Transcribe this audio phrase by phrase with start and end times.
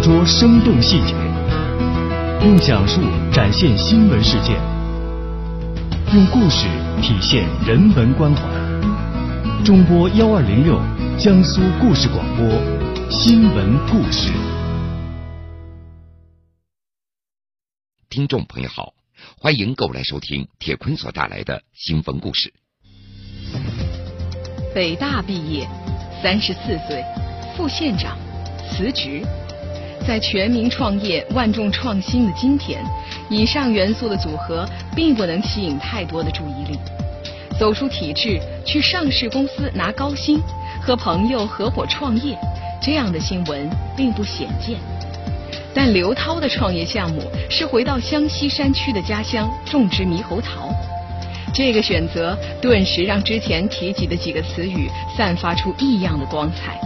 [0.00, 1.12] 捕捉生动细节，
[2.42, 4.56] 用讲述展现新闻事件，
[6.14, 6.66] 用故事
[7.02, 8.42] 体现人文关怀。
[9.62, 10.80] 中波幺二零六，
[11.18, 12.48] 江苏故事广播，
[13.10, 14.32] 新闻故事。
[18.08, 18.94] 听众朋友好，
[19.38, 22.54] 欢迎各位来收听铁坤所带来的新闻故事。
[24.74, 25.68] 北大毕业，
[26.22, 27.04] 三十四岁，
[27.54, 28.16] 副县长
[28.70, 29.22] 辞职。
[30.06, 32.82] 在全民创业、万众创新的今天，
[33.28, 36.78] 以上元素的组合并不能吸引太多的注意力。
[37.58, 40.40] 走出体制，去上市公司拿高薪，
[40.80, 42.36] 和朋友合伙创业，
[42.82, 44.78] 这样的新闻并不鲜见。
[45.74, 50.70] 但刘涛的创业项目是回到湘西山区的家乡种植猕猴桃，
[51.54, 56.80] 这个选择顿时让之前提及的几个词语散发出异样的光彩。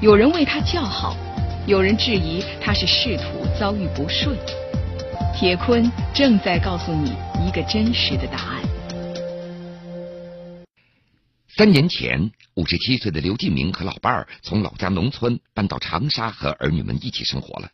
[0.00, 1.14] 有人为他叫好。
[1.68, 4.34] 有人质疑他是仕途遭遇不顺，
[5.38, 7.10] 铁坤正在告诉你
[7.46, 8.62] 一个真实的答案。
[11.46, 17.68] 三年前，五十七岁的刘继明和老伴儿从老家农村搬到长沙，和儿女们一起生活了。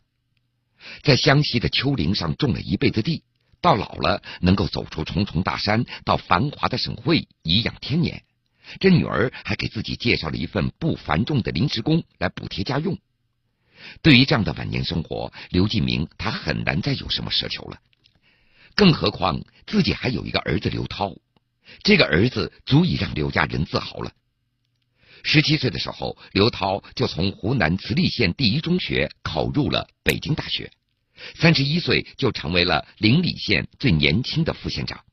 [1.01, 3.23] 在湘西的丘陵上种了一辈子地，
[3.61, 8.21] 到老了能够走出重重大山，到繁华的省会颐养天年。
[8.77, 12.97] 这女儿还给自己介绍了一份不繁重的临时工来补贴家用。
[14.01, 17.79] 对于这样的晚年生活，刘继明他很难再有什么奢求了。
[18.75, 21.15] 更何况自己还有一个儿子刘涛，
[21.83, 24.11] 这个儿子足以让刘家人自豪了。
[25.23, 30.71] 十七岁的时候，刘涛就从湖南慈利县第一中学考入了北京大学，
[31.35, 35.03] 三十一岁就成为了临澧县最年轻的副县长。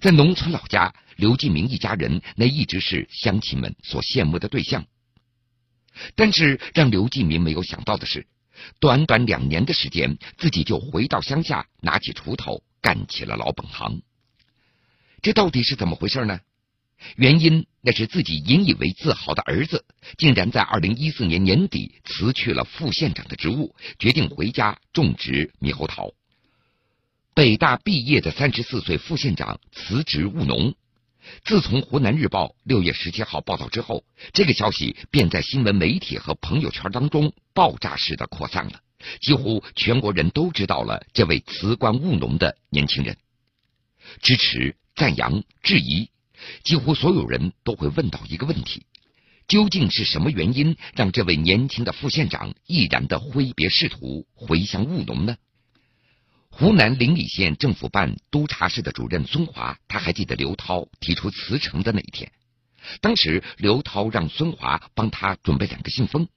[0.00, 4.84] 在农村老家，刘继明一家人那一直是乡亲们所羡慕的对象。
[6.14, 8.26] 但是让刘继明没有想到的是，
[8.80, 14.02] 短短两年的时间，自己就回到乡下，拿起锄头干起了老本行。
[15.22, 16.40] 这到底是怎么回事呢？
[17.14, 19.84] 原因那是自己引以为自豪的儿子，
[20.16, 26.12] 竟然在二零一四年年底辞去了副县长的职务，决定回家种植猕猴桃。
[27.34, 30.74] 北大毕业的三十四岁副县长辞职务农。
[31.44, 38.80] 自从湖南日报六月十七号报道之后，这个消息便在新闻媒体和朋友圈当中爆炸式的扩散了，
[39.20, 43.16] 几乎全国人都知道了这位辞官务农的年轻人。
[44.22, 46.10] 支持、赞扬、质疑，
[46.64, 48.86] 几乎所有人都会问到一个问题：
[49.46, 55.36] 究竟是什么原因让这位年轻的副县长毅然的挥别仕途，回乡务农呢？
[56.50, 62.32] 湖南临澧县政府办督察室的主任孙华，他还记得刘涛提出辞呈的那一天。
[63.00, 66.28] 当时刘涛让孙华帮他准备两个信封。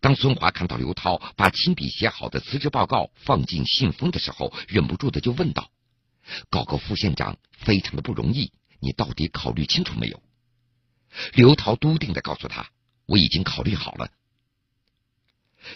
[0.00, 5.70] 当孙华看到刘涛把亲笔写好的辞职报告放进信封的时候，忍不住的就问道
[6.50, 8.50] ：“搞个副县长非常的不容易，
[8.80, 10.22] 你到底考虑清楚没有？”
[11.34, 12.70] 刘涛笃定的告诉他
[13.06, 14.08] ：“我已经考虑好了。”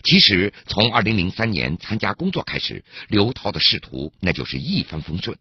[0.02, 5.38] 其实，从二零零三年参加工作开始，刘涛的仕途那就是一帆风顺。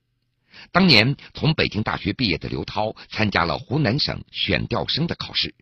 [0.72, 5.53] 当年从北京大学毕业的刘涛，参加了湖南省选调生的考试。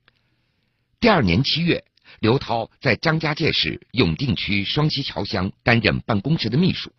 [1.00, 1.84] 第二年七月，
[2.20, 6.94] 刘涛在张家界市永定区双溪桥乡担任办公室的秘书。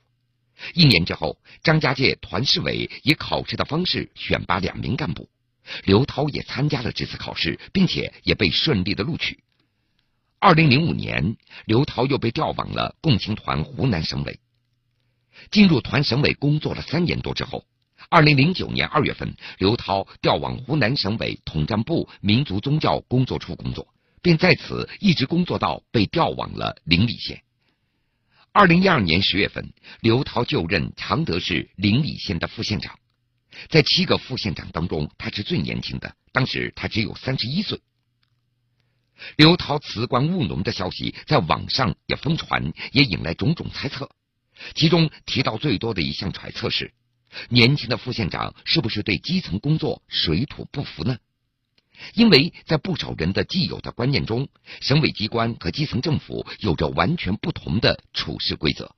[0.75, 5.29] 一年之后，张家界团市委以考试的方式选拔两名干部，
[5.85, 9.39] 刘涛也参加了这次考试，并且也被顺利的录取。
[10.39, 14.39] 二零零五年，刘涛又被调往了共青团湖南省委。
[15.51, 17.65] 进入团省委工作了三年多之后，
[18.11, 23.89] 二零零九年二月份，刘涛调往湖南省委统战部民族宗教工作处工作，
[24.23, 27.43] 并在此一直工作到被调往了临澧县。
[28.53, 32.99] 二零一二年十月份，刘涛就任常德市临澧县的副县长。
[33.69, 37.81] 在七个副县长当中，他是最年轻的，当时他只有三十一岁。
[39.37, 44.11] 刘涛辞官务农的消息在网上也疯传，也引来种种猜测。
[44.75, 46.93] 其中提到最多的一项揣测是：
[47.49, 51.19] 年轻的副县长是不是对基层工作水土不服呢？
[52.15, 54.49] 因为在不少人的既有的观念中，
[54.81, 58.95] 省委机关和基层政府有着完全不同的处事规则。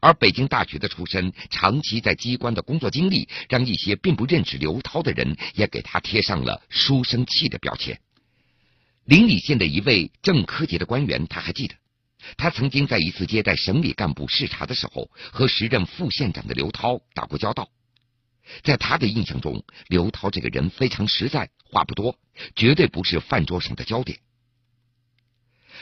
[0.00, 7.98] 而北京大学的出身，长期在机关的工作经历，让一些并不认识刘涛的人也给他贴上了书生气的标签。
[9.08, 11.74] 临澧县的一位正科级的官员，他还记得，
[12.36, 17.70] 他曾经在一次接待省里干部视察的时候，和时任副县长的刘涛打过交道。
[18.62, 22.18] 在他的印象中，刘涛这个人非常实在，话不多，
[22.54, 24.18] 绝对不是饭桌上的焦点。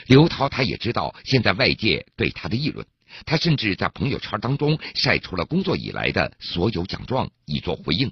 [0.05, 2.87] 刘涛他也知道现在外界对他的议论，
[3.25, 8.09] 他甚至在朋友圈当中晒出了工作以来的所有奖状以作回应。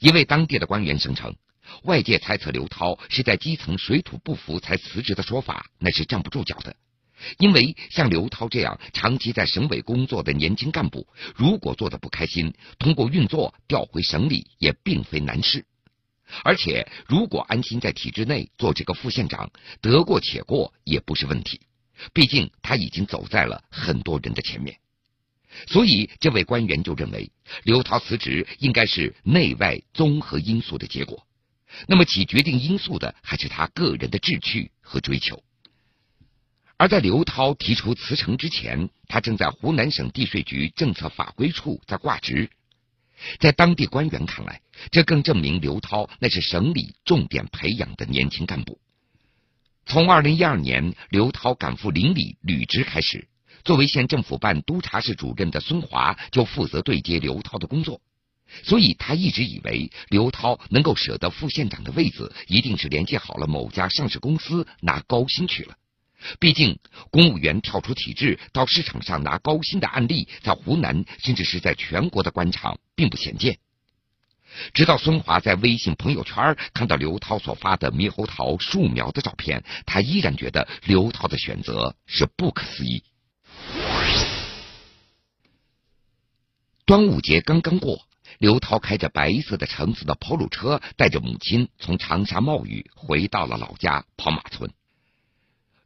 [0.00, 1.36] 一位当地的官员声称，
[1.82, 6.74] 外界猜测刘涛是在基层水土不服才辞职的说法，那是站不住脚的。
[7.38, 15.64] 因为像刘涛这样长期在省委工作的年轻干部，如果做的不开心，通过运作调回省里也并非难事。
[16.42, 19.50] 而且，如果安心在体制内做这个副县长，
[19.80, 21.60] 得过且过也不是问题。
[22.12, 24.76] 毕竟他已经走在了很多人的前面。
[25.68, 27.30] 所以，这位官员就认为，
[27.62, 31.24] 刘涛辞职应该是内外综合因素的结果。
[31.86, 35.42] 那么，起决定因素的还是他个人的志趣和追求。
[36.76, 42.50] 而在刘涛提出辞呈之前，他正在湖南省地税局政策法规处在挂职。
[43.38, 44.60] 在当地官员看来，
[44.90, 48.80] 这更证明刘涛那是省里重点培养的年轻干部。
[49.86, 53.28] 从二零一二年刘涛赶赴邻里履职开始，
[53.64, 58.00] 作为县政府办督察室主任的孙华就负责对接刘涛的工作，
[58.62, 65.76] 所以他一直以为刘涛能够舍得副县长的位子，一定是联系好了某家上市公司拿高薪去了。
[66.38, 66.78] 毕竟，
[67.10, 73.58] 公务员跳出体制到市场上拿高薪的案例，在湖南甚至是在全国的官场并不鲜见。
[74.72, 83.02] 直到孙华在微信朋友圈看到刘涛所发的猕猴桃树苗的照片，他依然觉得刘涛的选择是不可思议。
[86.86, 88.06] 端午节刚刚过，
[88.38, 94.72] 刘涛开着白色的橙色的 Polo 车，带着母亲从长沙冒雨回到了老家跑马村。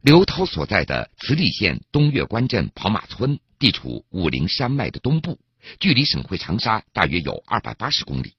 [0.01, 5.39] 刘涛所在的慈利县东岳关镇跑马村地处武陵山脉的东部，
[5.79, 8.33] 距离省会长沙大约有二百八十公里。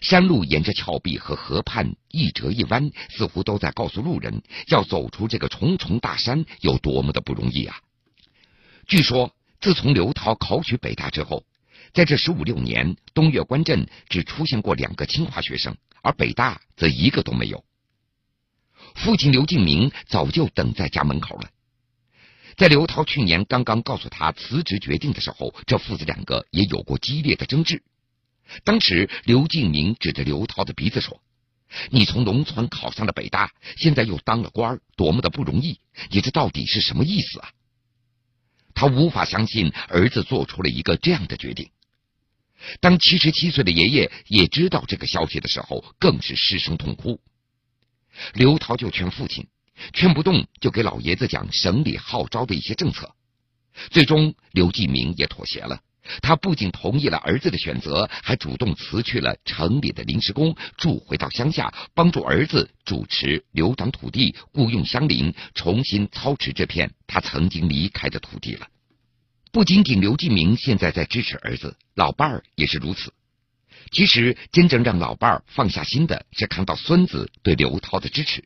[0.00, 7.80] 山路沿着峭壁和河畔一折一弯，似乎都在告诉路人，要走出这个重重大山有多么的不容易啊！
[8.86, 11.44] 据说，自从刘涛考取北大之后，
[11.92, 17.64] 在这十五六年，东岳关镇只出现过两个清华学生，而北大则一个都没有。
[18.94, 21.50] 父亲刘敬明早就等在家门口了。
[22.56, 27.82] 在刘涛去年刚刚告诉他辞职决定的时候，这父子两个也有过激烈的争执。
[28.64, 31.20] 当时刘敬明指着刘涛的鼻子说
[31.90, 35.80] ：“你从农村考上了北大，现在又当了官，多么的不容易！
[36.10, 37.50] 你这到底是什么意思啊？”
[38.74, 41.70] 他无法相信儿子做出了一个这样的决定。
[42.80, 47.20] 当七十七岁的爷爷也知道这个消息的时候，更是失声痛哭。
[48.34, 49.46] 刘涛就劝父亲，
[49.92, 53.14] 劝不动就给老爷子讲省里号召的一些政策。
[53.90, 55.80] 最终，刘继明也妥协了。
[56.22, 68.66] 他不仅同意了儿子的选择，还主动辞去了城里的临时工，住回到乡下，帮助儿子主持留长土地，雇佣乡邻，重新操持这片他曾经离开的土地了。
[69.58, 73.12] 不仅仅刘继明现在在支持儿子，老伴儿也是如此。
[73.90, 78.44] 其实，真正让老伴儿放下心的是看到孙子对刘涛的支持。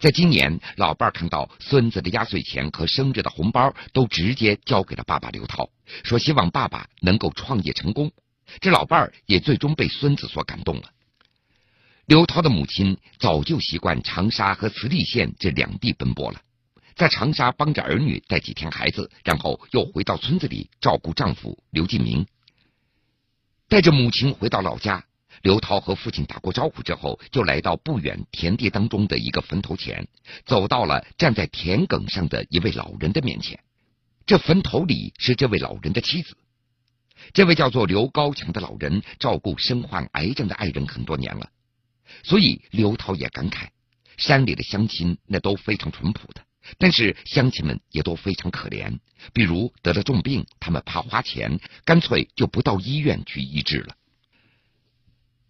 [0.00, 5.70] 在今年，老伴儿看到孙子的压岁钱和生日的红包都直接交给了爸爸刘涛，
[6.04, 8.12] 说希望爸爸能够创业成功。
[8.60, 10.90] 这老伴儿也最终被孙子所感动了。
[12.04, 16.42] 刘涛的母亲早就习惯长沙和慈利县这两地奔波了，
[16.94, 22.26] 在长沙帮着儿女带几天孩子，然后又回到村子里照顾丈夫刘进明。
[23.68, 25.04] 带着母亲回到老家，
[25.42, 30.06] 刘涛和父亲打过招呼之后，就来到不远田地当中的一个坟头前，
[30.44, 33.58] 走到了站在田埂上的一位老人的面前。
[34.26, 36.36] 这坟头里是这位老人的妻子，
[37.32, 41.50] 这位叫做刘高强的老人照顾身患癌症的爱人很多年了，
[42.22, 43.68] 所以刘涛也感慨，
[44.18, 46.42] 山里的乡亲那都非常淳朴的。
[46.78, 48.98] 但是乡亲们也都非常可怜，
[49.32, 53.96] 比如得了重病，他们怕花钱，干脆就不到医院去医治了。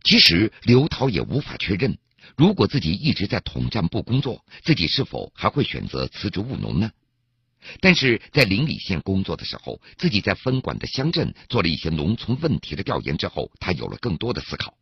[0.02, 1.98] 其实刘涛也无法确认，
[2.36, 6.90] 如果自己一直在统战部工作，自己是否还会选择辞职务农呢？
[7.80, 14.74] 但是在邻里县工作的时候，自己在分管的乡镇做了一些农村问题的调研之后，他有了更多的思考，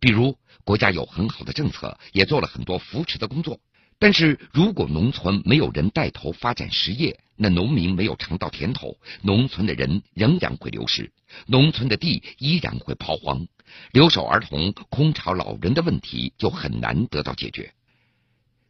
[0.00, 3.60] 比如国家有很好的政策，也做了很多扶持的工作。
[3.98, 11.12] 但是如果农村没有人带头发展实业，那农民没有尝到甜头，农村的人仍然会流失，
[11.46, 13.46] 农村的地依然会抛荒，
[13.92, 17.72] 留守儿童、空巢老人的问题就很难得到解决。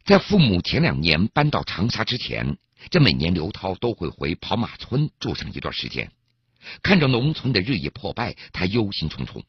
[0.05, 2.57] 在父母前两年搬到长沙之前，
[2.89, 6.09] 这每年刘涛都会回跑马村住上一段时间，
[6.81, 9.43] 看着农村的日益破败，他忧心忡忡，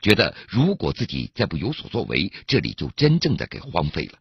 [0.00, 4.18] 觉得如果自己再不有所作为，这里就真正的给荒废了。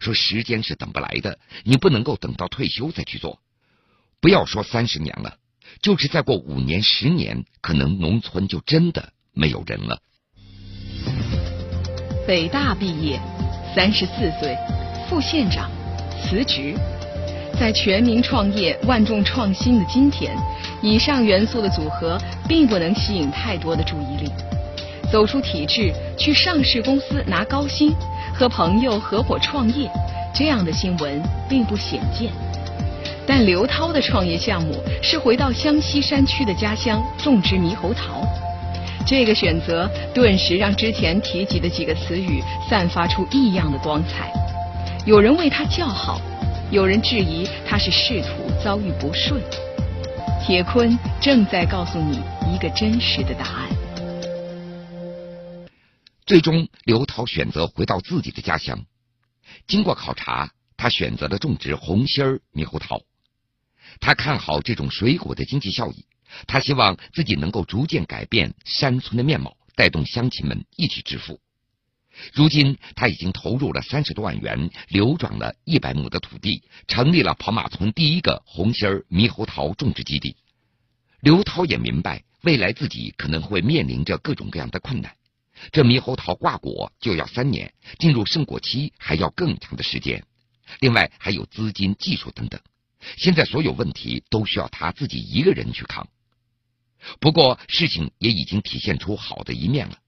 [0.00, 3.40] 说时间是等不来的，你不能够等到退休再去做。
[4.20, 5.36] 不要说三十年了，
[5.82, 10.00] 就是再过五年、十年，可能农村就真的没有人了。
[12.26, 13.20] 北大毕业，
[13.74, 14.56] 三十四岁，
[15.08, 15.70] 副县长，
[16.22, 16.74] 辞职。
[17.60, 20.36] 在全民创业、万众创新的今天，
[20.82, 24.28] 以上元素的组合并不能吸引太多的注意力。
[25.12, 27.94] 走出体制，去上市公司拿高薪，
[28.34, 29.88] 和朋友合伙创业，
[30.34, 32.32] 这样的新闻并不鲜见。
[33.26, 38.26] 但刘涛的创业项目是回到湘西山区的家乡种植猕猴桃，
[39.06, 44.30] 这个选择顿时让之前提及的几个词语散发出异样的光彩。
[45.06, 46.20] 有人为他叫好。
[46.70, 49.40] 有人质疑他是仕途遭遇不顺，
[50.44, 52.18] 铁坤正在告诉你
[52.52, 53.83] 一个真实的答案。
[56.34, 58.84] 最终，刘涛选择回到自己的家乡。
[59.68, 63.00] 经过考察，他选择了种植红心猕猴桃。
[64.00, 66.06] 他看好这种水果的经济效益，
[66.48, 71.38] 他希望自己能够逐渐改变山村的面貌，带动乡亲们一起致富。
[72.32, 80.34] 如今，他已经投入了三十多万元，流转了一百亩的土地，成立了跑马村第一个红心猕猴桃种植基地。
[81.20, 85.14] 刘涛也明白，未来自己可能会面临着各种各样的困难。
[85.72, 90.24] 这猕猴桃挂果就要三年，进入盛果期还要更长的时间。
[90.80, 92.60] 另外还有资金、技术等等，
[93.16, 96.08] 现在所有问题都需要他自己一个人去扛。
[97.20, 99.98] 不过，事情也已经体现出好的一面了。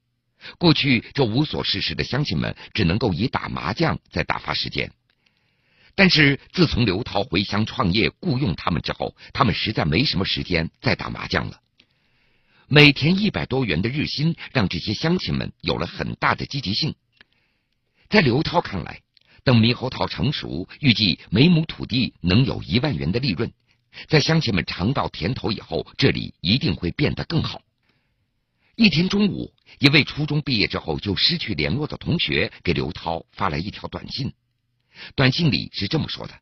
[0.58, 4.92] 过去这无所事事的乡亲们只能够以打麻将在打发时间，
[5.94, 11.60] 但是自从刘涛回乡创业雇佣他们之后，他们实在没什么时间再打麻将了。
[12.68, 16.96] 每天一百多元的日薪让这些乡亲们有了很大的积极性。
[18.08, 19.02] 在刘涛看来，
[19.44, 23.52] 等猕猴桃成熟，预计每亩土地能有一万元的利润。
[24.08, 27.62] 在乡亲们尝到甜头以后，这里一定会变得更好。
[28.75, 34.32] 一天中午，一位初中毕业之后就失去联络的同学给刘涛发来一条短信。
[35.14, 36.35] 短信里是这么说的：“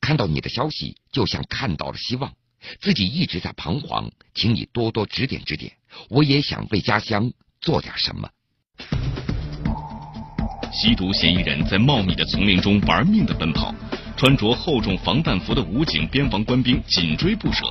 [0.00, 2.34] 看到你的消息，就像看到了希望。
[2.80, 5.72] 自己一直在彷徨，请你多多指点指点。
[6.08, 8.28] 我也想为家乡做点什么。”
[10.72, 13.74] 吸毒嫌疑人在茂密的丛林中玩命的奔跑，
[14.16, 17.64] 穿着厚重防弹服的武警边防官兵紧追不舍。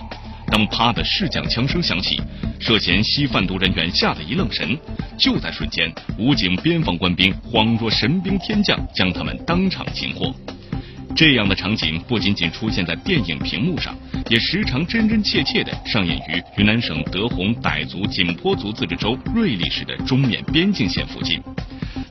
[0.48, 2.20] 当啪的试讲枪声响起，
[2.60, 4.78] 涉嫌吸贩毒人员吓得一愣神。
[5.18, 10.36] 就在瞬间，武警边防官兵恍若神兵天将，将他们当场擒获。
[11.20, 13.94] 这样的场景不仅仅出现在电影屏幕上，
[14.30, 21.38] 也时常真真切切的上演于云南省德宏傣族景颇族自治州瑞丽市的中缅边境线附近。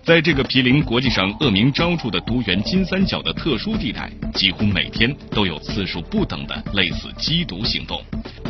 [0.05, 8.05] 在这个毗邻国际上恶名昭著的独园金三角的特殊地带，几乎每天都有次数不等的类似缉毒行动。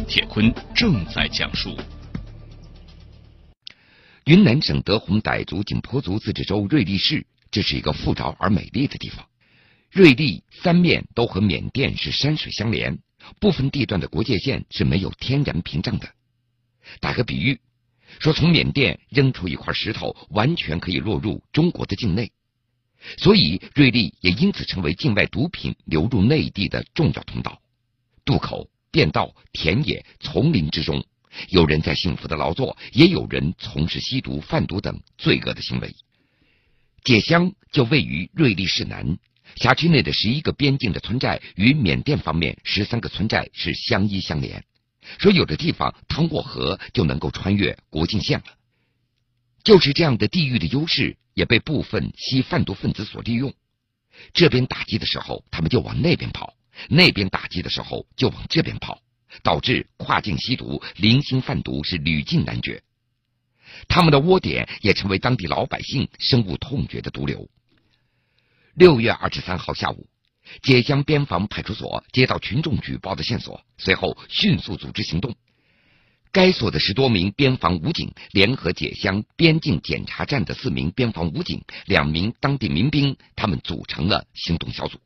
[0.08, 1.76] 铁坤正在讲述：
[4.24, 9.24] 云南省德宏傣族景颇族自治州瑞丽市，这是一个富饶而美丽的地方。
[9.90, 12.98] 瑞丽三面都和缅甸是山水相连，
[13.40, 16.08] 部分地段的国界线是没有天然屏障的。
[17.00, 17.60] 打个比喻。
[18.20, 22.32] 说从缅甸扔出一块石头，完全可以落入中国的境内，
[23.18, 27.60] 所以瑞丽也因此成为境外毒品流入内地的重要通道。
[28.24, 31.04] 渡口、便道、田野、丛林之中，
[31.50, 35.94] 有人在幸福的劳作，也有人从事吸毒、贩毒等罪恶的行为。
[37.04, 39.18] 解乡就位于瑞丽市南，
[39.56, 44.64] 辖区内的十一个边境的村寨与缅甸方面十三个村寨是相依相连。
[45.18, 48.44] 说有的地方趟过河就能够穿越国境线了，
[49.64, 53.52] 就是这样的地域的优势，也被部分吸贩毒分子所利用。
[54.34, 56.54] 这边打击的时候，他们就往那边跑；
[56.88, 59.00] 那边打击的时候，就往这边跑，
[59.42, 62.82] 导致跨境吸毒、零星贩毒是屡禁难绝。
[63.86, 67.48] 他们的窝点也成为当地老百姓深恶痛绝的毒瘤。
[68.78, 70.06] 六月二十三号下午。
[70.62, 75.34] 解乡边防派出所接到群众举报的线索，随后迅速组织行动。
[76.30, 85.00] 该所的十多名边防武警联合解乡边境检查站的四名边防武警、两名当地民兵，他们组成了行动小组。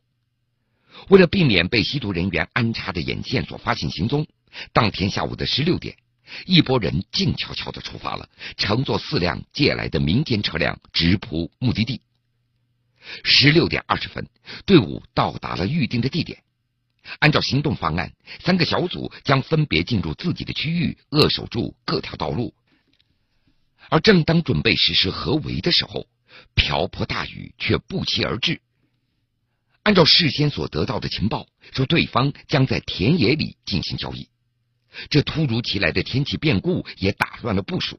[1.08, 4.26] 为了避免被吸毒人员安插的眼线所发现行踪，
[4.74, 5.96] 当天下午的十六点，
[6.44, 12.02] 一拨人静悄悄的出发了，乘坐四辆借来的民间车辆直扑目的地。
[13.24, 14.28] 十六点二十分，
[14.66, 16.42] 队伍到达了预定的地点。
[17.18, 22.54] 按照行动方案，三个小组将分别进入自己的区域，扼守住各条道路。
[23.88, 26.06] 而正当准备实施合围的时候，
[26.54, 28.60] 瓢泼大雨却不期而至。
[29.82, 34.28] 按照事先所得到的情报，说对方将在田野里进行交易。
[35.10, 37.98] 这突如其来的天气变故也打乱了部署。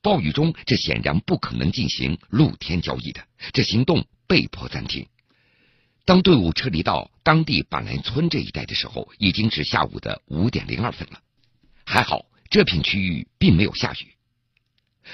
[0.00, 5.08] 暴雨中，这显然不可能进行露天交易的，这行动被迫暂停。
[6.04, 11.20] 当队伍撤离到当地板兰村这一带的时候，已经是下午的五点零二分了。
[11.84, 14.14] 还好，这片区域并没有下雨。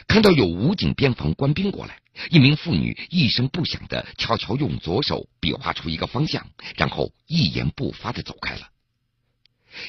[0.07, 8.69] 看到有武警边防官兵过来，一名妇女一声不响的悄悄用左手比划出一个方向，然后一言不发的走开了。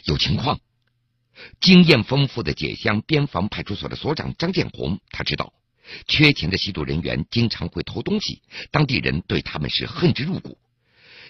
[0.06, 0.60] 有情况。
[1.60, 5.52] 经验丰富的解乡边防派出所的所长张建红，他知道
[6.08, 10.58] 缺钱的吸毒人员经常会偷东西，当地人对他们是恨之入骨。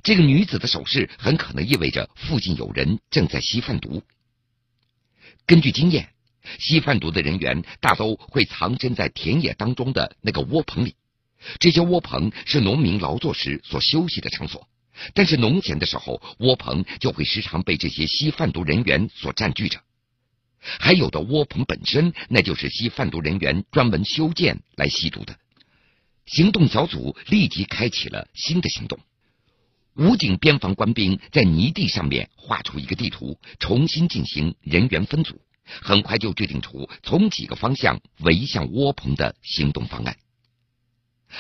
[0.03, 4.03] 这个女子的手势很可能意味着附近有人正在吸贩毒。
[5.45, 6.09] 根据经验，
[6.59, 10.95] 吸贩毒的人员大都会藏身在田野当中的那个窝棚里，
[11.59, 14.67] 这些窝棚是农民劳作时所休息的场所。
[15.13, 19.81] 但是农闲的时候，窝棚就会时常被这些吸贩毒人员所占据着。
[20.79, 25.38] 还有的窝棚本身，那就是吸贩毒人员专门修建来吸毒的。
[26.25, 29.00] 行动小组立即开启了新的行动。
[29.95, 35.39] 武警边防官兵在泥地上面画出一个地图，重新进行人员分组，
[35.81, 40.17] 很快就制定出从几个方向围向窝棚的行动方案。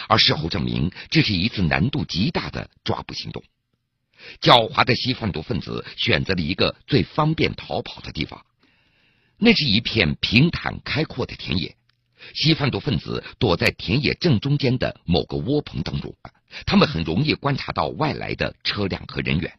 [0.07, 3.43] 而事后证明，这是一次难度极大的抓捕行动。
[4.39, 8.45] 狡猾的吸贩毒分子选择了一个最方便逃跑的地方。
[9.37, 11.75] 那是一片平坦开阔的田野，
[12.33, 16.15] 吸贩毒分子躲在田野正中间的某个窝棚当中，
[16.65, 19.53] 他们很容易观察到外来的车辆和人员。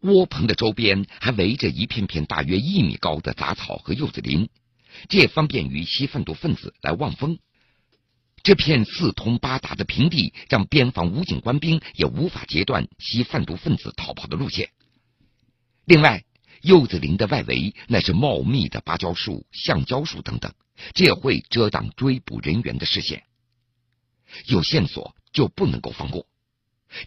[0.00, 4.48] 窝棚的周边还围着一片片大约一米高的杂草和柚子林，
[5.08, 7.38] 这也方便于吸贩毒分子来望风。
[8.42, 14.70] 这片四通八达的平地，让边防武警官兵也无法截断吸贩毒分子逃跑的路线。
[15.86, 16.22] 另外，
[16.62, 20.52] 柚子林的外围那是茂密的芭蕉树、橡胶树等等，
[20.94, 23.24] 这也会遮挡追捕人员的视线。
[24.46, 26.26] 有线索就不能够放过。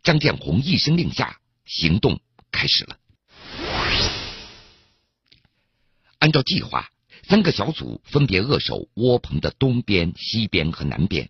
[0.04, 2.20] 张建红一声令下，行动
[2.52, 2.98] 开始了。
[6.20, 6.90] 按照计划，
[7.24, 11.30] 三个小组分别扼守窝棚的东边、西边和南边。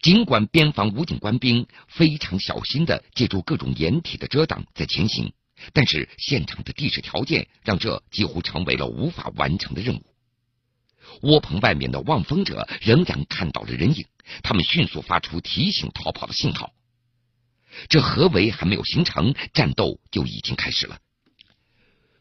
[0.00, 5.32] 尽管边防武警官兵非常小心的借助各种掩体的遮挡在前行。
[5.72, 10.02] 但是现场的地质条件让这几乎成为了无法完成的任务。
[11.22, 14.06] 窝棚外面的望风者仍然看到了人影，
[14.42, 16.72] 他们迅速发出提醒逃跑的信号。
[17.88, 20.98] 这合围还没有形成，战斗就已经开始了。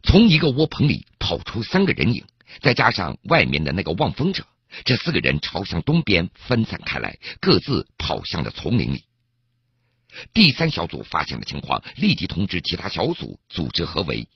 [0.03, 2.25] 从一个窝棚里跑出三个人影，
[2.61, 4.45] 再加上外面的那个望风者，
[4.83, 9.05] 这四个人朝向东边分散开来，各自跑向了丛林里。
[10.33, 14.27] 第三小组发现了情况，立即通知其他小组组织合围。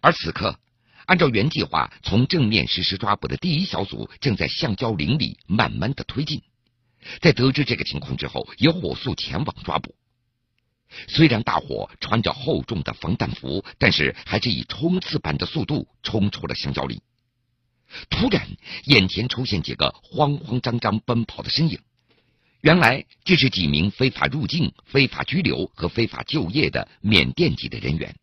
[0.00, 0.58] 而此刻，
[1.06, 6.42] 按照原计划从正面实施抓捕的第一小组正在橡胶林里慢慢的推进。
[7.20, 9.94] 在得知这个情况之后，也火速前往抓捕。
[11.08, 17.00] 虽然大伙穿着厚重的防弹服，但是还是以冲刺般的速度冲出了橡胶林。
[18.10, 18.48] 突然，
[18.84, 21.78] 眼前出现几个慌慌张张奔跑的身影。
[22.64, 28.16] 原来这是几名非法入境、非法拘留和非法就业的缅甸籍的人员，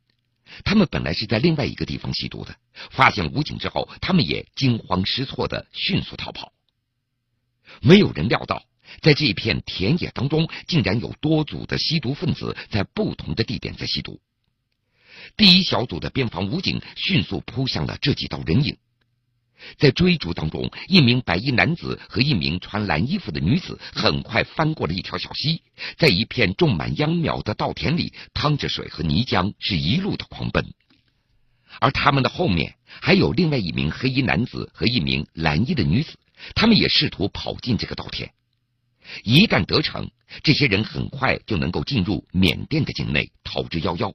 [0.64, 2.56] 他们本来是在另外一个地方吸毒的，
[2.90, 6.54] 发现武警之后，他们也惊慌失措的迅速逃跑。
[7.82, 8.66] 没有人料到，
[9.04, 14.20] 在这片田野当中，竟然有多组的吸毒分子在不同的地点在吸毒。
[15.38, 18.76] 第一小组的边防武警迅速扑向了这几道人影。
[19.78, 25.62] 在追逐当中，一名白衣男子和一名穿蓝衣服的女子很快翻过了一条小溪，
[25.98, 30.74] 在一片种满秧苗的稻田里趟着水和泥浆，是一路的狂奔。
[31.80, 36.18] 而他们的后面还有另外一名黑衣男子和一名蓝衣的女子，
[36.54, 38.32] 他们也试图跑进这个稻田。
[39.24, 40.12] 一旦得逞，
[40.44, 44.14] 这些人很快就能够进入缅甸的境内，逃之夭夭。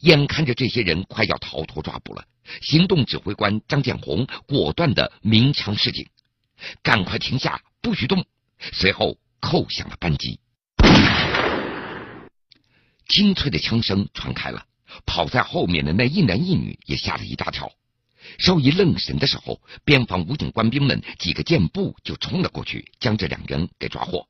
[0.00, 2.24] 眼看着这些人快要逃脱抓捕了，
[2.60, 6.08] 行动指挥官张建红果断的鸣枪示警
[6.82, 8.24] ：“赶快停下，不许动！”
[8.72, 10.40] 随后扣响了扳机，
[13.08, 14.66] 清脆的枪声传开了。
[15.04, 17.70] 跑在后面的那一男一女也吓了一大跳，
[18.38, 24.26] 稍一愣神的时候，边防武警官兵们几个箭步就冲了过去，将这两人给抓获。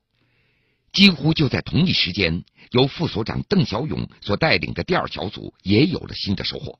[0.91, 6.79] 几乎就在同一时间，由副所长邓小勇所带领的第二小组也有了新的收获，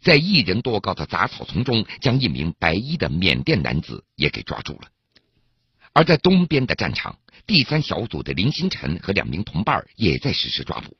[0.00, 4.88] 在一人多高的杂草丛中，将一名白衣的缅甸男子也给抓住了。
[5.92, 10.96] 而在东边的战场，第三小组的林星辰和两名同伴也在实施抓捕。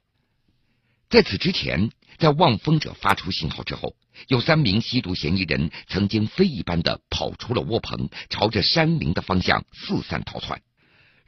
[1.08, 3.94] 在此之前，在望风者发出信号之后，
[4.28, 10.60] 有三名吸毒嫌疑人曾经飞一般的跑出了窝棚，朝着山林的方向四散逃窜。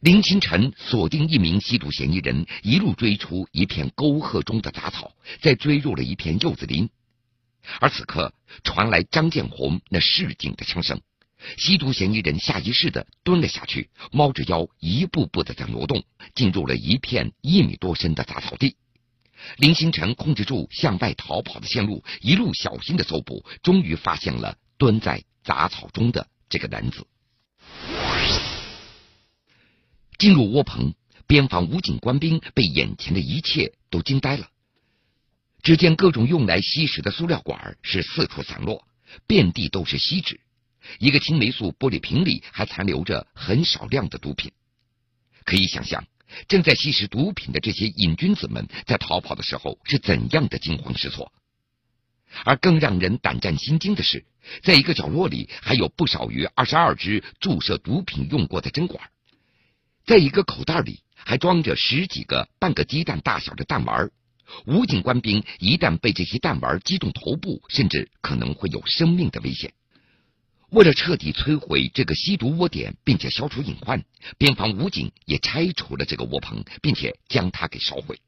[0.00, 6.90] 林清晨锁定一名吸毒嫌疑人，一路追出一片沟壑中的杂草，再追入了一片柚子林。
[7.80, 11.00] 而此刻传来张建红那示警的枪声，
[11.56, 18.76] 吸毒嫌疑人下意识的蹲了下去，猫着腰一步步的在挪动，进入了一片一米多深的杂草地。
[19.58, 27.06] 林星辰控制住向外逃跑的线路，一路小心的搜捕，终于发现了蹲在杂草中的这个男子。
[30.16, 30.94] 进入窝棚，
[31.26, 34.48] 边防武警官兵被眼前的一切都惊呆了。
[35.64, 38.86] 只见各种用来吸食的塑料管是四处散落，
[39.26, 40.38] 遍地都是锡纸，
[40.98, 44.52] 一个青霉素玻璃瓶里还残留着很少量的毒品。
[45.44, 46.06] 可以想象，
[46.48, 51.32] 正在吸食毒品的这些瘾君子们在逃跑的时候是怎样的惊慌失措。
[52.44, 54.26] 而更让人胆战心惊的是，
[54.62, 59.08] 在一个角落里还有不少于二十二支注射毒品用过的针管。
[60.04, 64.10] 在一个口袋里还装着十几个半个鸡蛋大小的弹丸，
[64.66, 69.72] 武警官兵一旦被这些弹丸击中头部，甚至可能会有生命的危险。
[70.70, 74.04] 为了彻底摧毁这个吸毒窝点，并且消除隐患，
[74.38, 78.18] 边防武警也拆除了这个窝棚，并且将它给烧毁。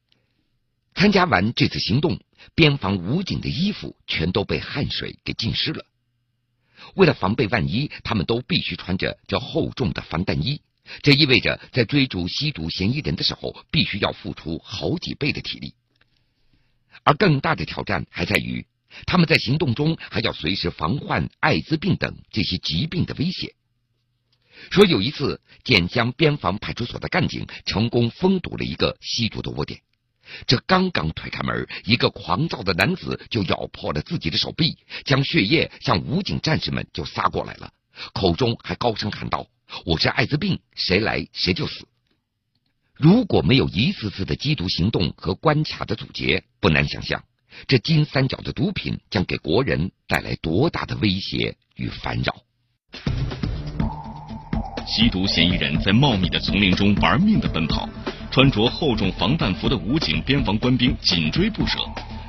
[0.95, 2.19] 参加完这次行动，
[2.55, 5.83] 边防武警的衣服全都被汗水给浸湿了。
[6.95, 10.61] 为了防备万一，他们都必须穿着这厚重的防弹衣。
[11.01, 15.73] 这意味着，在追逐吸毒嫌疑人的时候，必须要付出好几倍的体力。
[17.03, 18.65] 而更大的挑战还在于，
[19.05, 23.53] 他们在行动中还要随时防患艾滋病等这些疾病的威胁。
[24.71, 29.81] 说有一次，简江边防派出所的干警成功封堵了一个吸毒的窝点，
[30.47, 37.71] 这刚刚推开门，一个狂躁的男子就咬破了自己的手臂，将血液向武警战士们就撒过来了，
[38.13, 39.47] 口中还高声喊道。
[39.85, 41.87] 我是艾滋病，谁来谁就死。
[42.99, 47.23] 如果没有一次次的缉毒行动和关卡的阻截，不难想象，
[47.67, 52.35] 这金三角的毒品将给国人带来多大的威胁与烦扰。
[54.87, 57.87] 吸毒嫌疑人在茂密的丛林中玩命的奔跑，
[58.31, 61.77] 穿着厚重防弹服的武警边防官兵紧追不舍。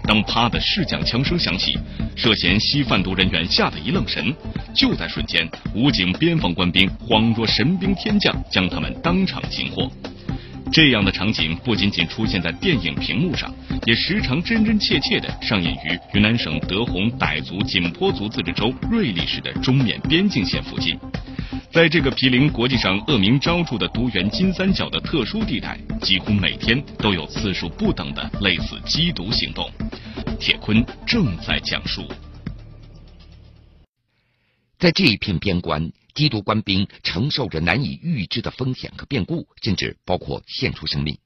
[0.02, 1.78] 当啪的试讲枪声响起，
[2.14, 4.34] 涉嫌吸贩毒人员吓得一愣神。
[4.74, 9.90] 就在瞬间，武警边防官兵恍若神兵天降，将他们当场擒获。
[10.70, 13.52] 这样的场景不仅仅出现在电影屏幕上，
[13.84, 20.96] 也时常真真切切的上演于云南省德宏傣族景颇族自治州瑞丽市的中缅边境线附近。
[21.72, 29.70] 在这个毗邻国际上恶名昭著的毒源金三角的特殊地带，几乎每天都有次数不等的类似缉毒行动。
[30.38, 32.04] 铁坤正在讲述，
[34.78, 41.16] 在这一片边关，缉毒官兵承受着难以预知的风险和变故，甚至包括献出生命。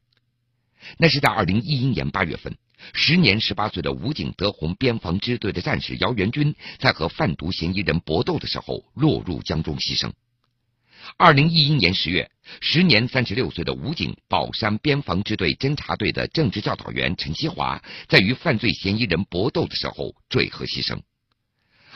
[0.98, 2.54] 那是在二零一一年八月份，
[2.92, 10.12] 时年十八岁的武警德宏边防支队的战士姚元军，在和贩毒嫌疑人搏斗的时候落入江中牺牲。
[11.16, 21.00] 二零一一年十月，时年三十六岁的武警宝山边防支队侦察队的政治教导员陈锡华，在与犯罪嫌疑人搏斗的时候坠河牺牲。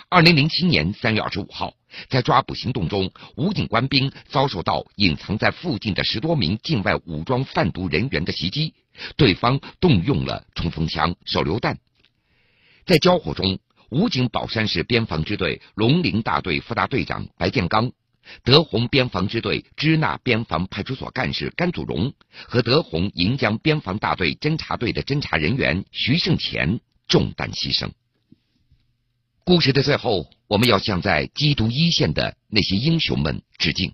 [0.09, 1.75] 二零零七年三月二十五号，
[2.09, 8.75] 在抓捕行动中，武警官兵遭受到隐藏在附近的十多名境外武装贩毒人员的袭击，
[9.17, 11.79] 对方动用了冲锋枪、手榴弹。
[12.85, 13.59] 在交火中，
[13.91, 17.93] 武警宝山市边防支队龙陵大队副大队长白建刚。
[18.43, 22.13] 德宏边防支队支那边防派出所干事甘祖荣
[22.49, 27.89] 和德宏银江边防大队侦察队的侦察人员徐胜前中弹牺牲。
[29.45, 33.93] 故事的最后，我们要向在缉毒一线的那些英雄们致敬。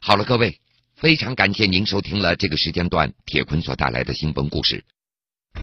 [0.00, 0.60] 好了，各位，
[0.94, 4.84] 非常感谢您收听了这个时间段铁坤所带来的新闻故事。